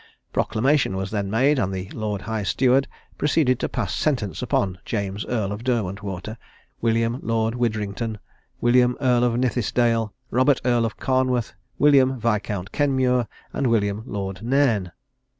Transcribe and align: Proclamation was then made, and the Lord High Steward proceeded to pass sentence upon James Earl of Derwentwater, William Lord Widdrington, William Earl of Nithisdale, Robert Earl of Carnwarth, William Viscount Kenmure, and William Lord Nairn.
Proclamation 0.33 0.97
was 0.97 1.11
then 1.11 1.29
made, 1.29 1.59
and 1.59 1.71
the 1.71 1.87
Lord 1.91 2.23
High 2.23 2.41
Steward 2.41 2.87
proceeded 3.19 3.59
to 3.59 3.69
pass 3.69 3.93
sentence 3.93 4.41
upon 4.41 4.79
James 4.83 5.27
Earl 5.27 5.51
of 5.51 5.63
Derwentwater, 5.63 6.37
William 6.81 7.19
Lord 7.21 7.53
Widdrington, 7.53 8.17
William 8.61 8.97
Earl 8.99 9.23
of 9.25 9.33
Nithisdale, 9.37 10.11
Robert 10.31 10.59
Earl 10.65 10.85
of 10.85 10.97
Carnwarth, 10.97 11.53
William 11.77 12.19
Viscount 12.19 12.71
Kenmure, 12.71 13.27
and 13.53 13.67
William 13.67 14.01
Lord 14.07 14.41
Nairn. 14.41 14.91